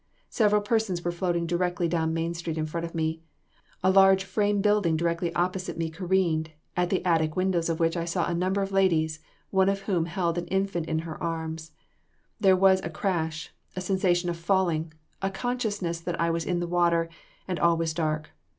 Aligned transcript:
Several 0.31 0.63
persons 0.63 1.03
were 1.05 1.11
floating 1.11 1.45
directly 1.45 1.87
down 1.87 2.11
Main 2.11 2.33
street, 2.33 2.57
in 2.57 2.65
front 2.65 2.85
of 2.85 2.95
me; 2.95 3.21
a 3.83 3.91
large 3.91 4.23
frame 4.23 4.59
building 4.59 4.97
directly 4.97 5.31
opposite 5.35 5.77
me 5.77 5.91
careened, 5.91 6.49
at 6.75 6.89
the 6.89 7.05
attic 7.05 7.35
windows 7.35 7.69
of 7.69 7.79
which 7.79 7.95
I 7.95 8.05
saw 8.05 8.25
a 8.25 8.33
number 8.33 8.63
of 8.63 8.71
ladies, 8.71 9.19
one 9.51 9.69
of 9.69 9.81
whom 9.81 10.05
held 10.07 10.39
an 10.39 10.47
infant 10.47 10.87
in 10.87 10.97
her 11.05 11.21
arms; 11.21 11.73
there 12.39 12.57
was 12.57 12.81
a 12.81 12.89
crash, 12.89 13.53
a 13.75 13.79
sensation 13.81 14.27
of 14.31 14.37
falling, 14.37 14.91
a 15.21 15.29
consciousness 15.29 15.99
that 15.99 16.19
I 16.19 16.31
was 16.31 16.45
in 16.45 16.61
the 16.61 16.65
water, 16.67 17.07
and 17.47 17.59
all 17.59 17.77
was 17.77 17.93
dark. 17.93 18.31